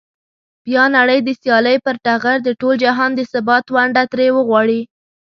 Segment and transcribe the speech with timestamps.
[0.65, 4.81] بیا نړۍ د سیالۍ پر ټغر د ټول جهان د ثبات ونډه ترې وغواړي.